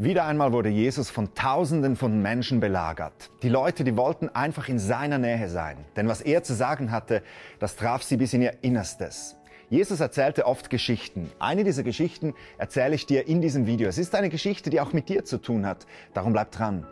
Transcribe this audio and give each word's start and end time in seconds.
Wieder 0.00 0.26
einmal 0.26 0.52
wurde 0.52 0.68
Jesus 0.68 1.10
von 1.10 1.34
Tausenden 1.34 1.96
von 1.96 2.22
Menschen 2.22 2.60
belagert. 2.60 3.32
Die 3.42 3.48
Leute, 3.48 3.82
die 3.82 3.96
wollten 3.96 4.28
einfach 4.28 4.68
in 4.68 4.78
seiner 4.78 5.18
Nähe 5.18 5.48
sein. 5.48 5.76
Denn 5.96 6.06
was 6.06 6.20
er 6.20 6.44
zu 6.44 6.54
sagen 6.54 6.92
hatte, 6.92 7.20
das 7.58 7.74
traf 7.74 8.04
sie 8.04 8.16
bis 8.16 8.32
in 8.32 8.42
ihr 8.42 8.52
Innerstes. 8.62 9.34
Jesus 9.70 9.98
erzählte 9.98 10.46
oft 10.46 10.70
Geschichten. 10.70 11.32
Eine 11.40 11.64
dieser 11.64 11.82
Geschichten 11.82 12.34
erzähle 12.58 12.94
ich 12.94 13.06
dir 13.06 13.26
in 13.26 13.40
diesem 13.40 13.66
Video. 13.66 13.88
Es 13.88 13.98
ist 13.98 14.14
eine 14.14 14.28
Geschichte, 14.28 14.70
die 14.70 14.80
auch 14.80 14.92
mit 14.92 15.08
dir 15.08 15.24
zu 15.24 15.38
tun 15.38 15.66
hat. 15.66 15.84
Darum 16.14 16.32
bleib 16.32 16.52
dran. 16.52 16.86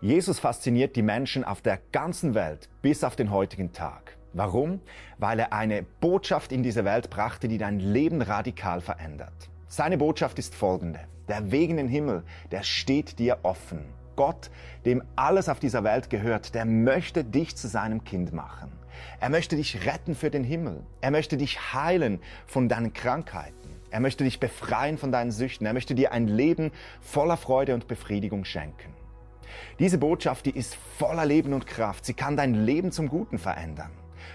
Jesus 0.00 0.40
fasziniert 0.40 0.96
die 0.96 1.02
Menschen 1.02 1.44
auf 1.44 1.60
der 1.60 1.78
ganzen 1.92 2.34
Welt 2.34 2.68
bis 2.82 3.04
auf 3.04 3.14
den 3.14 3.30
heutigen 3.30 3.72
Tag. 3.72 4.16
Warum? 4.32 4.80
Weil 5.18 5.40
er 5.40 5.52
eine 5.52 5.82
Botschaft 5.82 6.52
in 6.52 6.62
diese 6.62 6.84
Welt 6.84 7.10
brachte, 7.10 7.48
die 7.48 7.58
dein 7.58 7.80
Leben 7.80 8.22
radikal 8.22 8.80
verändert. 8.80 9.50
Seine 9.66 9.98
Botschaft 9.98 10.38
ist 10.38 10.54
folgende. 10.54 11.00
Der 11.28 11.50
Weg 11.50 11.70
in 11.70 11.76
den 11.76 11.88
Himmel, 11.88 12.22
der 12.50 12.62
steht 12.62 13.18
dir 13.18 13.38
offen. 13.42 13.84
Gott, 14.16 14.50
dem 14.84 15.02
alles 15.16 15.48
auf 15.48 15.60
dieser 15.60 15.84
Welt 15.84 16.10
gehört, 16.10 16.54
der 16.54 16.64
möchte 16.64 17.24
dich 17.24 17.56
zu 17.56 17.68
seinem 17.68 18.04
Kind 18.04 18.32
machen. 18.32 18.72
Er 19.18 19.30
möchte 19.30 19.56
dich 19.56 19.86
retten 19.86 20.14
für 20.14 20.30
den 20.30 20.44
Himmel. 20.44 20.82
Er 21.00 21.10
möchte 21.10 21.36
dich 21.36 21.72
heilen 21.72 22.20
von 22.46 22.68
deinen 22.68 22.92
Krankheiten. 22.92 23.54
Er 23.90 24.00
möchte 24.00 24.24
dich 24.24 24.38
befreien 24.40 24.98
von 24.98 25.10
deinen 25.10 25.32
Süchten. 25.32 25.66
Er 25.66 25.72
möchte 25.72 25.94
dir 25.94 26.12
ein 26.12 26.28
Leben 26.28 26.70
voller 27.00 27.36
Freude 27.36 27.74
und 27.74 27.88
Befriedigung 27.88 28.44
schenken. 28.44 28.94
Diese 29.78 29.98
Botschaft, 29.98 30.46
die 30.46 30.56
ist 30.56 30.76
voller 30.98 31.26
Leben 31.26 31.52
und 31.52 31.66
Kraft. 31.66 32.04
Sie 32.04 32.14
kann 32.14 32.36
dein 32.36 32.54
Leben 32.54 32.92
zum 32.92 33.08
Guten 33.08 33.38
verändern. 33.38 33.90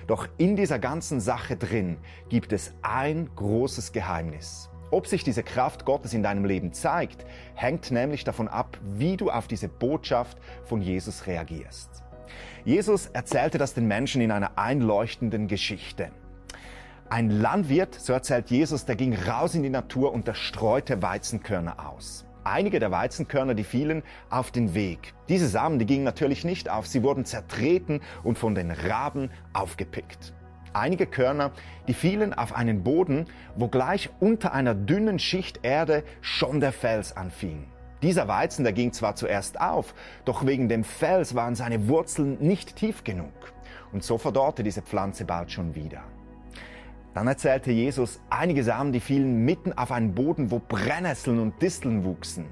Doch 0.08 0.28
in 0.38 0.56
dieser 0.56 0.80
ganzen 0.80 1.20
Sache 1.20 1.56
drin 1.56 1.98
gibt 2.30 2.54
es 2.54 2.74
ein 2.82 3.30
großes 3.36 3.92
Geheimnis. 3.92 4.70
Ob 4.92 5.08
sich 5.08 5.24
diese 5.24 5.44
Kraft 5.44 5.86
Gottes 5.86 6.14
in 6.14 6.24
deinem 6.24 6.46
Leben 6.46 6.72
zeigt, 6.72 7.26
hängt 7.56 7.92
nämlich 7.92 8.24
davon 8.24 8.48
ab, 8.48 8.78
wie 8.84 9.18
du 9.18 9.30
auf 9.30 9.48
diese 9.48 9.68
Botschaft 9.68 10.38
von 10.64 10.82
Jesus 10.82 11.28
reagierst. 11.28 12.04
Jesus 12.64 13.08
erzählte 13.08 13.58
das 13.58 13.74
den 13.74 13.88
Menschen 13.88 14.22
in 14.22 14.32
einer 14.32 14.58
einleuchtenden 14.58 15.48
Geschichte. 15.48 16.12
Ein 17.10 17.30
Landwirt, 17.30 17.94
so 17.94 18.14
erzählt 18.14 18.50
Jesus, 18.50 18.86
der 18.86 18.96
ging 18.96 19.16
raus 19.16 19.54
in 19.54 19.64
die 19.64 19.70
Natur 19.70 20.12
und 20.12 20.28
der 20.28 20.34
streute 20.34 21.02
Weizenkörner 21.02 21.90
aus. 21.90 22.26
Einige 22.48 22.80
der 22.80 22.92
Weizenkörner, 22.92 23.56
die 23.56 23.64
fielen 23.64 24.04
auf 24.30 24.52
den 24.52 24.76
Weg. 24.76 25.16
Diese 25.30 25.48
Samen, 25.48 25.80
die 25.80 25.88
gingen 25.88 26.04
natürlich 26.04 26.46
nicht 26.46 26.70
auf, 26.70 26.86
sie 26.86 27.02
wurden 27.02 27.26
zertreten 27.26 28.02
und 28.24 28.38
von 28.38 28.54
den 28.54 28.70
Raben 28.70 29.32
aufgepickt. 29.52 30.32
Einige 30.72 31.08
Körner, 31.08 31.54
die 31.88 31.96
fielen 31.96 32.36
auf 32.36 32.54
einen 32.56 32.84
Boden, 32.84 33.26
wo 33.56 33.68
gleich 33.68 34.12
unter 34.20 34.54
einer 34.54 34.76
dünnen 34.76 35.18
Schicht 35.18 35.62
Erde 35.64 36.04
schon 36.22 36.60
der 36.60 36.72
Fels 36.72 37.18
anfing. 37.18 37.66
Dieser 38.04 38.28
Weizen, 38.28 38.64
der 38.64 38.74
ging 38.74 38.94
zwar 38.94 39.16
zuerst 39.16 39.60
auf, 39.60 39.96
doch 40.24 40.46
wegen 40.46 40.70
dem 40.70 40.84
Fels 40.84 41.34
waren 41.34 41.56
seine 41.56 41.88
Wurzeln 41.88 42.38
nicht 42.42 42.76
tief 42.76 43.04
genug. 43.04 43.34
Und 43.92 44.04
so 44.04 44.20
verdorrte 44.20 44.62
diese 44.62 44.84
Pflanze 44.84 45.26
bald 45.26 45.52
schon 45.52 45.74
wieder. 45.74 46.04
Dann 47.16 47.28
erzählte 47.28 47.72
Jesus, 47.72 48.20
einige 48.30 48.62
Samen, 48.62 48.92
die 48.92 49.00
fielen 49.00 49.46
mitten 49.46 49.72
auf 49.72 49.94
einen 49.94 50.14
Boden, 50.14 50.52
wo 50.52 50.60
Brennnesseln 50.60 51.40
und 51.40 51.62
Disteln 51.62 52.04
wuchsen. 52.04 52.46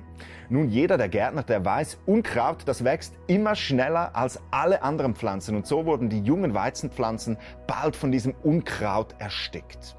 Nun, 0.47 0.69
jeder 0.69 0.97
der 0.97 1.09
Gärtner, 1.09 1.43
der 1.43 1.65
weiß, 1.65 1.99
Unkraut, 2.05 2.59
das 2.65 2.85
wächst 2.85 3.13
immer 3.27 3.55
schneller 3.55 4.15
als 4.15 4.39
alle 4.51 4.81
anderen 4.81 5.15
Pflanzen. 5.15 5.57
Und 5.57 5.67
so 5.67 5.85
wurden 5.85 6.07
die 6.07 6.21
jungen 6.21 6.53
Weizenpflanzen 6.53 7.37
bald 7.67 7.97
von 7.97 8.13
diesem 8.13 8.35
Unkraut 8.41 9.15
erstickt. 9.19 9.97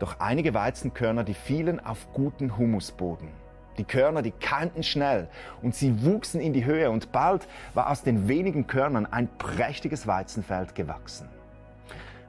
Doch 0.00 0.20
einige 0.20 0.52
Weizenkörner, 0.52 1.24
die 1.24 1.32
fielen 1.32 1.80
auf 1.80 2.12
guten 2.12 2.58
Humusboden. 2.58 3.30
Die 3.78 3.84
Körner, 3.84 4.20
die 4.20 4.32
keimten 4.32 4.82
schnell 4.82 5.28
und 5.62 5.74
sie 5.74 6.04
wuchsen 6.04 6.42
in 6.42 6.52
die 6.52 6.66
Höhe 6.66 6.90
und 6.90 7.10
bald 7.10 7.48
war 7.72 7.88
aus 7.88 8.02
den 8.02 8.28
wenigen 8.28 8.66
Körnern 8.66 9.06
ein 9.06 9.28
prächtiges 9.38 10.06
Weizenfeld 10.06 10.74
gewachsen. 10.74 11.30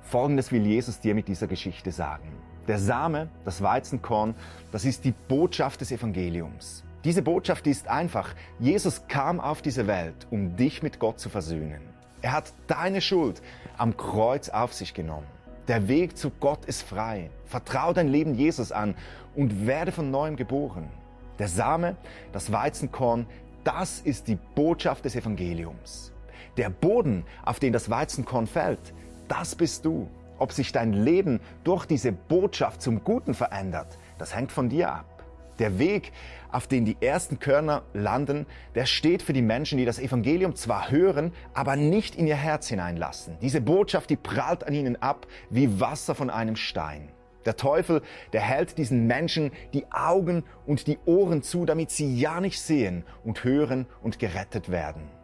Folgendes 0.09 0.51
will 0.51 0.65
Jesus 0.65 0.99
dir 0.99 1.13
mit 1.13 1.27
dieser 1.27 1.45
Geschichte 1.45 1.91
sagen. 1.91 2.31
Der 2.67 2.79
Same, 2.79 3.29
das 3.45 3.61
Weizenkorn, 3.61 4.33
das 4.71 4.83
ist 4.83 5.05
die 5.05 5.13
Botschaft 5.27 5.81
des 5.81 5.91
Evangeliums. 5.91 6.83
Diese 7.03 7.21
Botschaft 7.21 7.67
ist 7.67 7.87
einfach, 7.87 8.33
Jesus 8.59 9.03
kam 9.07 9.39
auf 9.39 9.61
diese 9.61 9.85
Welt, 9.85 10.25
um 10.31 10.55
dich 10.55 10.81
mit 10.81 10.97
Gott 10.97 11.19
zu 11.19 11.29
versöhnen. 11.29 11.81
Er 12.23 12.31
hat 12.31 12.51
deine 12.65 13.01
Schuld 13.01 13.43
am 13.77 13.95
Kreuz 13.97 14.49
auf 14.49 14.73
sich 14.73 14.95
genommen. 14.95 15.27
Der 15.67 15.87
Weg 15.87 16.17
zu 16.17 16.31
Gott 16.31 16.65
ist 16.65 16.81
frei. 16.81 17.29
Vertrau 17.45 17.93
dein 17.93 18.07
Leben 18.07 18.33
Jesus 18.33 18.71
an 18.71 18.95
und 19.35 19.67
werde 19.67 19.91
von 19.91 20.09
neuem 20.09 20.37
geboren. 20.37 20.89
Der 21.37 21.47
Same, 21.47 21.95
das 22.31 22.51
Weizenkorn, 22.51 23.27
das 23.63 23.99
ist 23.99 24.27
die 24.27 24.39
Botschaft 24.55 25.05
des 25.05 25.15
Evangeliums. 25.15 26.11
Der 26.57 26.71
Boden, 26.71 27.25
auf 27.45 27.59
den 27.59 27.73
das 27.73 27.91
Weizenkorn 27.91 28.47
fällt, 28.47 28.91
das 29.29 29.55
bist 29.55 29.85
du. 29.85 30.09
Ob 30.37 30.51
sich 30.51 30.71
dein 30.71 30.93
Leben 30.93 31.39
durch 31.63 31.85
diese 31.85 32.11
Botschaft 32.11 32.81
zum 32.81 33.03
Guten 33.03 33.33
verändert, 33.33 33.97
das 34.17 34.35
hängt 34.35 34.51
von 34.51 34.69
dir 34.69 34.91
ab. 34.91 35.23
Der 35.59 35.77
Weg, 35.77 36.13
auf 36.51 36.67
den 36.67 36.85
die 36.85 36.95
ersten 37.01 37.39
Körner 37.39 37.83
landen, 37.93 38.45
der 38.75 38.85
steht 38.85 39.21
für 39.21 39.33
die 39.33 39.41
Menschen, 39.41 39.77
die 39.77 39.83
das 39.83 39.99
Evangelium 39.99 40.55
zwar 40.55 40.89
hören, 40.89 41.33
aber 41.53 41.75
nicht 41.75 42.15
in 42.15 42.27
ihr 42.27 42.37
Herz 42.37 42.69
hineinlassen. 42.69 43.37
Diese 43.41 43.59
Botschaft, 43.59 44.09
die 44.09 44.15
prallt 44.15 44.63
an 44.65 44.73
ihnen 44.73 44.95
ab 45.01 45.27
wie 45.49 45.81
Wasser 45.81 46.15
von 46.15 46.29
einem 46.29 46.55
Stein. 46.55 47.09
Der 47.45 47.57
Teufel, 47.57 48.01
der 48.31 48.41
hält 48.41 48.77
diesen 48.77 49.07
Menschen 49.07 49.51
die 49.73 49.85
Augen 49.91 50.43
und 50.65 50.87
die 50.87 50.97
Ohren 51.05 51.41
zu, 51.41 51.65
damit 51.65 51.91
sie 51.91 52.17
ja 52.17 52.39
nicht 52.39 52.61
sehen 52.61 53.03
und 53.25 53.43
hören 53.43 53.85
und 54.01 54.19
gerettet 54.19 54.69
werden. 54.69 55.18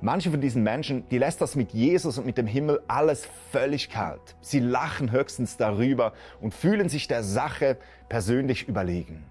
Manche 0.00 0.30
von 0.30 0.40
diesen 0.40 0.62
Menschen, 0.62 1.08
die 1.08 1.18
lässt 1.18 1.40
das 1.40 1.56
mit 1.56 1.72
Jesus 1.72 2.18
und 2.18 2.26
mit 2.26 2.38
dem 2.38 2.46
Himmel 2.46 2.80
alles 2.88 3.28
völlig 3.50 3.90
kalt. 3.90 4.36
Sie 4.40 4.60
lachen 4.60 5.12
höchstens 5.12 5.56
darüber 5.56 6.12
und 6.40 6.54
fühlen 6.54 6.88
sich 6.88 7.08
der 7.08 7.22
Sache 7.22 7.78
persönlich 8.08 8.68
überlegen. 8.68 9.24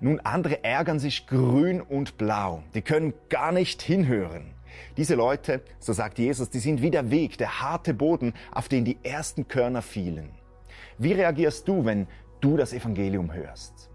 Nun, 0.00 0.20
andere 0.20 0.64
ärgern 0.64 0.98
sich 0.98 1.26
grün 1.26 1.80
und 1.80 2.16
blau. 2.16 2.62
Die 2.74 2.82
können 2.82 3.14
gar 3.28 3.52
nicht 3.52 3.82
hinhören. 3.82 4.54
Diese 4.96 5.14
Leute, 5.14 5.62
so 5.78 5.92
sagt 5.92 6.18
Jesus, 6.18 6.50
die 6.50 6.58
sind 6.58 6.82
wie 6.82 6.90
der 6.90 7.10
Weg, 7.10 7.38
der 7.38 7.60
harte 7.60 7.94
Boden, 7.94 8.34
auf 8.52 8.68
den 8.68 8.84
die 8.84 8.98
ersten 9.02 9.46
Körner 9.46 9.82
fielen. 9.82 10.30
Wie 10.98 11.12
reagierst 11.12 11.68
du, 11.68 11.84
wenn 11.84 12.06
du 12.40 12.56
das 12.56 12.72
Evangelium 12.72 13.32
hörst? 13.32 13.90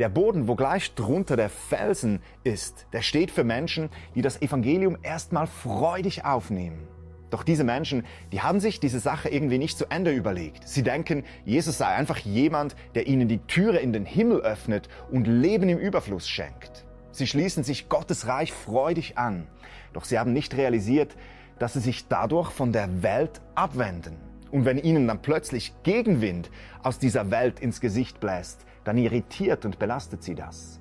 Der 0.00 0.08
Boden, 0.08 0.48
wo 0.48 0.54
gleich 0.54 0.94
drunter 0.94 1.36
der 1.36 1.50
Felsen 1.50 2.22
ist, 2.42 2.86
der 2.94 3.02
steht 3.02 3.30
für 3.30 3.44
Menschen, 3.44 3.90
die 4.14 4.22
das 4.22 4.40
Evangelium 4.40 4.96
erstmal 5.02 5.46
freudig 5.46 6.24
aufnehmen. 6.24 6.88
Doch 7.28 7.42
diese 7.44 7.64
Menschen, 7.64 8.06
die 8.32 8.40
haben 8.40 8.60
sich 8.60 8.80
diese 8.80 8.98
Sache 8.98 9.28
irgendwie 9.28 9.58
nicht 9.58 9.76
zu 9.76 9.90
Ende 9.90 10.10
überlegt. 10.10 10.66
Sie 10.66 10.82
denken, 10.82 11.24
Jesus 11.44 11.76
sei 11.76 11.88
einfach 11.88 12.16
jemand, 12.16 12.76
der 12.94 13.08
ihnen 13.08 13.28
die 13.28 13.40
Türe 13.40 13.76
in 13.76 13.92
den 13.92 14.06
Himmel 14.06 14.40
öffnet 14.40 14.88
und 15.10 15.26
Leben 15.26 15.68
im 15.68 15.76
Überfluss 15.76 16.26
schenkt. 16.26 16.86
Sie 17.10 17.26
schließen 17.26 17.62
sich 17.62 17.90
Gottes 17.90 18.26
Reich 18.26 18.54
freudig 18.54 19.18
an. 19.18 19.48
Doch 19.92 20.06
sie 20.06 20.18
haben 20.18 20.32
nicht 20.32 20.56
realisiert, 20.56 21.14
dass 21.58 21.74
sie 21.74 21.80
sich 21.80 22.08
dadurch 22.08 22.52
von 22.52 22.72
der 22.72 23.02
Welt 23.02 23.42
abwenden. 23.54 24.16
Und 24.50 24.64
wenn 24.64 24.78
ihnen 24.78 25.06
dann 25.06 25.20
plötzlich 25.20 25.74
Gegenwind 25.82 26.50
aus 26.82 26.98
dieser 26.98 27.30
Welt 27.30 27.60
ins 27.60 27.82
Gesicht 27.82 28.18
bläst, 28.18 28.64
dann 28.84 28.98
irritiert 28.98 29.64
und 29.64 29.78
belastet 29.78 30.22
sie 30.22 30.34
das. 30.34 30.80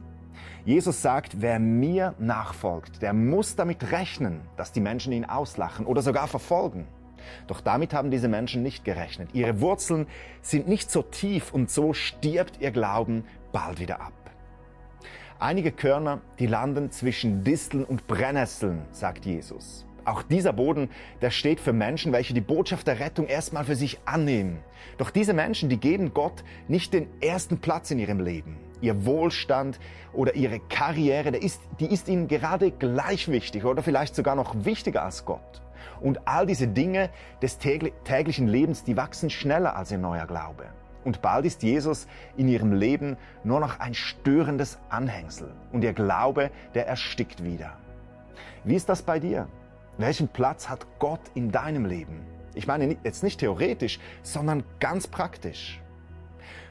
Jesus 0.65 1.01
sagt, 1.01 1.41
wer 1.41 1.59
mir 1.59 2.15
nachfolgt, 2.19 3.01
der 3.01 3.13
muss 3.13 3.55
damit 3.55 3.91
rechnen, 3.91 4.41
dass 4.57 4.71
die 4.71 4.81
Menschen 4.81 5.13
ihn 5.13 5.25
auslachen 5.25 5.85
oder 5.85 6.01
sogar 6.01 6.27
verfolgen. 6.27 6.87
Doch 7.47 7.61
damit 7.61 7.93
haben 7.93 8.11
diese 8.11 8.27
Menschen 8.27 8.63
nicht 8.63 8.85
gerechnet. 8.85 9.29
Ihre 9.33 9.61
Wurzeln 9.61 10.07
sind 10.41 10.67
nicht 10.67 10.91
so 10.91 11.01
tief 11.01 11.53
und 11.53 11.69
so 11.69 11.93
stirbt 11.93 12.61
ihr 12.61 12.71
Glauben 12.71 13.23
bald 13.51 13.79
wieder 13.79 14.01
ab. 14.01 14.13
Einige 15.39 15.71
Körner, 15.71 16.21
die 16.37 16.47
landen 16.47 16.91
zwischen 16.91 17.43
Disteln 17.43 17.85
und 17.85 18.07
Brennnesseln, 18.07 18.81
sagt 18.91 19.25
Jesus. 19.25 19.85
Auch 20.09 20.23
dieser 20.23 20.53
Boden, 20.53 20.89
der 21.21 21.29
steht 21.29 21.59
für 21.59 21.71
Menschen, 21.71 22.11
welche 22.11 22.33
die 22.33 22.41
Botschaft 22.41 22.87
der 22.87 22.99
Rettung 22.99 23.27
erstmal 23.27 23.63
für 23.63 23.75
sich 23.75 23.99
annehmen. 24.05 24.57
Doch 24.97 25.11
diese 25.11 25.33
Menschen, 25.33 25.69
die 25.69 25.77
geben 25.77 26.15
Gott 26.15 26.43
nicht 26.67 26.93
den 26.93 27.07
ersten 27.21 27.59
Platz 27.59 27.91
in 27.91 27.99
ihrem 27.99 28.19
Leben. 28.19 28.57
Ihr 28.81 29.05
Wohlstand 29.05 29.79
oder 30.11 30.33
ihre 30.33 30.61
Karriere, 30.61 31.37
ist, 31.37 31.61
die 31.79 31.93
ist 31.93 32.07
ihnen 32.07 32.27
gerade 32.27 32.71
gleich 32.71 33.27
wichtig 33.27 33.65
oder 33.65 33.83
vielleicht 33.83 34.15
sogar 34.15 34.35
noch 34.35 34.65
wichtiger 34.65 35.03
als 35.03 35.25
Gott. 35.25 35.61
Und 36.01 36.27
all 36.27 36.47
diese 36.47 36.67
Dinge 36.67 37.11
des 37.43 37.59
täglichen 37.59 38.47
Lebens, 38.47 38.83
die 38.83 38.97
wachsen 38.97 39.29
schneller 39.29 39.75
als 39.75 39.91
ihr 39.91 39.99
neuer 39.99 40.25
Glaube. 40.25 40.65
Und 41.05 41.21
bald 41.21 41.45
ist 41.45 41.61
Jesus 41.61 42.07
in 42.35 42.47
ihrem 42.47 42.73
Leben 42.73 43.15
nur 43.43 43.59
noch 43.59 43.79
ein 43.79 43.93
störendes 43.93 44.79
Anhängsel 44.89 45.51
und 45.71 45.83
ihr 45.83 45.93
Glaube, 45.93 46.49
der 46.73 46.87
erstickt 46.87 47.43
wieder. 47.43 47.77
Wie 48.63 48.75
ist 48.75 48.89
das 48.89 49.03
bei 49.03 49.19
dir? 49.19 49.47
Welchen 49.99 50.29
Platz 50.29 50.69
hat 50.69 50.87
Gott 50.97 51.19
in 51.35 51.51
deinem 51.51 51.85
Leben? 51.85 52.25
Ich 52.55 52.67
meine 52.67 52.95
jetzt 53.03 53.21
nicht 53.21 53.41
theoretisch, 53.41 53.99
sondern 54.23 54.63
ganz 54.79 55.07
praktisch. 55.07 55.81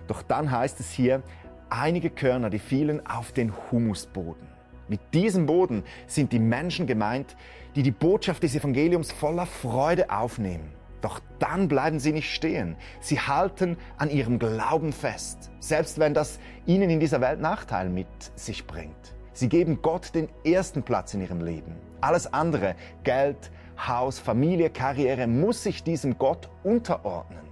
Doch 0.07 0.23
dann 0.23 0.51
heißt 0.51 0.81
es 0.81 0.91
hier, 0.91 1.23
einige 1.69 2.09
Körner, 2.09 2.49
die 2.49 2.59
fielen 2.59 3.07
auf 3.07 3.33
den 3.33 3.53
Humusboden. 3.71 4.49
Mit 4.89 5.01
diesem 5.13 5.45
Boden 5.45 5.83
sind 6.07 6.33
die 6.33 6.39
Menschen 6.39 6.87
gemeint, 6.87 7.37
die 7.77 7.83
die 7.83 7.91
Botschaft 7.91 8.45
des 8.45 8.55
Evangeliums 8.55 9.13
voller 9.13 9.45
Freude 9.45 10.09
aufnehmen. 10.09 10.73
Doch 11.03 11.21
dann 11.39 11.69
bleiben 11.69 12.01
sie 12.01 12.13
nicht 12.13 12.33
stehen. 12.33 12.77
Sie 13.01 13.21
halten 13.21 13.77
an 13.99 14.09
ihrem 14.09 14.39
Glauben 14.39 14.95
fest, 14.95 15.51
selbst 15.61 15.99
wenn 15.99 16.15
das 16.15 16.39
ihnen 16.65 16.89
in 16.89 16.99
dieser 16.99 17.21
Welt 17.21 17.43
Nachteil 17.43 17.91
mit 17.91 18.09
sich 18.37 18.67
bringt. 18.67 19.18
Sie 19.39 19.49
geben 19.49 19.83
Gott 19.83 20.17
den 20.17 20.29
ersten 20.45 20.83
Platz 20.83 21.15
in 21.15 21.21
ihrem 21.21 21.41
Leben. 21.41 21.77
Alles 22.01 22.33
andere, 22.33 22.75
Geld, 23.05 23.53
Haus, 23.79 24.19
Familie, 24.19 24.69
Karriere, 24.69 25.29
muss 25.29 25.63
sich 25.63 25.85
diesem 25.85 26.19
Gott 26.19 26.49
unterordnen. 26.65 27.47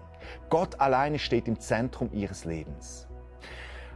Gott 0.51 0.81
alleine 0.81 1.21
steht 1.21 1.47
im 1.47 1.61
Zentrum 1.61 2.11
ihres 2.13 2.45
Lebens. 2.45 3.07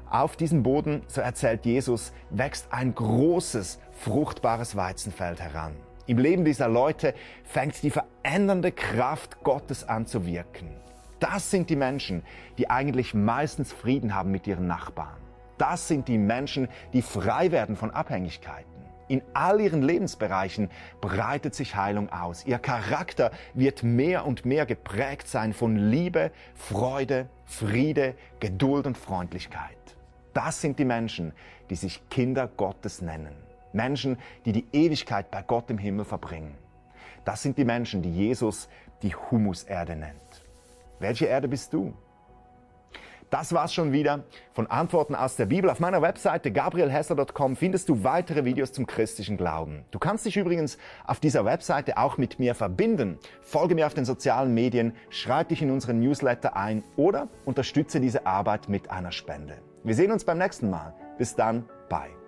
Auf 0.08 0.36
diesem 0.36 0.62
Boden, 0.62 1.02
so 1.08 1.20
erzählt 1.20 1.66
Jesus, 1.66 2.12
wächst 2.30 2.68
ein 2.72 2.94
großes, 2.94 3.80
fruchtbares 3.90 4.76
Weizenfeld 4.76 5.40
heran. 5.40 5.74
Im 6.06 6.18
Leben 6.18 6.44
dieser 6.44 6.68
Leute 6.68 7.12
fängt 7.42 7.82
die 7.82 7.90
verändernde 7.90 8.70
Kraft 8.70 9.42
Gottes 9.42 9.82
an 9.88 10.06
zu 10.06 10.24
wirken. 10.26 10.68
Das 11.18 11.50
sind 11.50 11.68
die 11.68 11.74
Menschen, 11.74 12.22
die 12.56 12.70
eigentlich 12.70 13.14
meistens 13.14 13.72
Frieden 13.72 14.14
haben 14.14 14.30
mit 14.30 14.46
ihren 14.46 14.68
Nachbarn. 14.68 15.18
Das 15.60 15.88
sind 15.88 16.08
die 16.08 16.16
Menschen, 16.16 16.68
die 16.94 17.02
frei 17.02 17.52
werden 17.52 17.76
von 17.76 17.90
Abhängigkeiten. 17.90 18.70
In 19.08 19.20
all 19.34 19.60
ihren 19.60 19.82
Lebensbereichen 19.82 20.70
breitet 21.02 21.54
sich 21.54 21.76
Heilung 21.76 22.08
aus. 22.10 22.46
Ihr 22.46 22.58
Charakter 22.58 23.30
wird 23.52 23.82
mehr 23.82 24.24
und 24.24 24.46
mehr 24.46 24.64
geprägt 24.64 25.28
sein 25.28 25.52
von 25.52 25.76
Liebe, 25.76 26.30
Freude, 26.54 27.28
Friede, 27.44 28.14
Geduld 28.38 28.86
und 28.86 28.96
Freundlichkeit. 28.96 29.76
Das 30.32 30.62
sind 30.62 30.78
die 30.78 30.86
Menschen, 30.86 31.32
die 31.68 31.74
sich 31.74 32.08
Kinder 32.08 32.48
Gottes 32.56 33.02
nennen. 33.02 33.36
Menschen, 33.74 34.16
die 34.46 34.52
die 34.52 34.66
Ewigkeit 34.72 35.30
bei 35.30 35.42
Gott 35.42 35.68
im 35.68 35.76
Himmel 35.76 36.06
verbringen. 36.06 36.56
Das 37.26 37.42
sind 37.42 37.58
die 37.58 37.66
Menschen, 37.66 38.00
die 38.00 38.14
Jesus 38.14 38.70
die 39.02 39.14
Humuserde 39.14 39.94
nennt. 39.94 40.46
Welche 41.00 41.26
Erde 41.26 41.48
bist 41.48 41.74
du? 41.74 41.92
Das 43.30 43.52
war's 43.52 43.72
schon 43.72 43.92
wieder 43.92 44.24
von 44.52 44.66
Antworten 44.66 45.14
aus 45.14 45.36
der 45.36 45.46
Bibel. 45.46 45.70
Auf 45.70 45.78
meiner 45.78 46.02
Webseite 46.02 46.50
gabrielhessler.com 46.50 47.54
findest 47.56 47.88
du 47.88 48.02
weitere 48.02 48.44
Videos 48.44 48.72
zum 48.72 48.86
christlichen 48.86 49.36
Glauben. 49.36 49.84
Du 49.92 50.00
kannst 50.00 50.26
dich 50.26 50.36
übrigens 50.36 50.78
auf 51.06 51.20
dieser 51.20 51.44
Webseite 51.44 51.96
auch 51.96 52.18
mit 52.18 52.40
mir 52.40 52.56
verbinden. 52.56 53.18
Folge 53.40 53.76
mir 53.76 53.86
auf 53.86 53.94
den 53.94 54.04
sozialen 54.04 54.52
Medien, 54.52 54.94
schreib 55.10 55.48
dich 55.48 55.62
in 55.62 55.70
unseren 55.70 56.00
Newsletter 56.00 56.56
ein 56.56 56.82
oder 56.96 57.28
unterstütze 57.44 58.00
diese 58.00 58.26
Arbeit 58.26 58.68
mit 58.68 58.90
einer 58.90 59.12
Spende. 59.12 59.58
Wir 59.84 59.94
sehen 59.94 60.10
uns 60.10 60.24
beim 60.24 60.38
nächsten 60.38 60.68
Mal. 60.68 60.92
Bis 61.16 61.36
dann, 61.36 61.64
bye. 61.88 62.19